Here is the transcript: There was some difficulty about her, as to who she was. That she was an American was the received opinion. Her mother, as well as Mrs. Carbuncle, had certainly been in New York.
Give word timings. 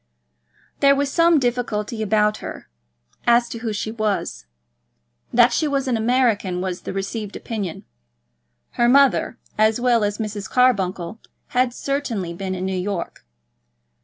There 0.79 0.95
was 0.95 1.11
some 1.11 1.37
difficulty 1.39 2.01
about 2.01 2.37
her, 2.37 2.67
as 3.27 3.47
to 3.49 3.59
who 3.59 3.71
she 3.71 3.91
was. 3.91 4.47
That 5.31 5.53
she 5.53 5.67
was 5.67 5.87
an 5.87 5.95
American 5.95 6.59
was 6.59 6.81
the 6.81 6.91
received 6.91 7.35
opinion. 7.35 7.83
Her 8.71 8.89
mother, 8.89 9.37
as 9.59 9.79
well 9.79 10.03
as 10.03 10.17
Mrs. 10.17 10.49
Carbuncle, 10.49 11.19
had 11.49 11.71
certainly 11.71 12.33
been 12.33 12.55
in 12.55 12.65
New 12.65 12.75
York. 12.79 13.23